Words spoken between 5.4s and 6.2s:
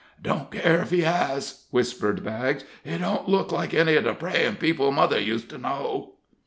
to know."